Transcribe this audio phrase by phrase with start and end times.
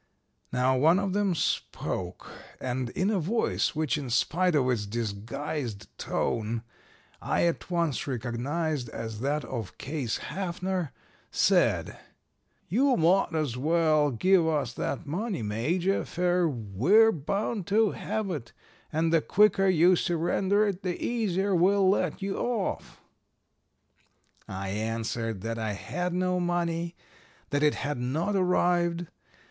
[0.51, 2.25] "Now one of them spoke,
[2.59, 6.63] and in a voice which in spite of its disguised tone
[7.21, 10.91] I at once recognized as that of Case Haffner
[11.29, 11.99] said,
[12.67, 18.53] 'You mought as well give us that money, Major, fer we're bound to have it,
[18.91, 22.99] and the quicker you surrender it the easier we'll let you off.'
[24.47, 26.95] "I answered that I had no money;
[27.51, 29.05] that it had not arrived.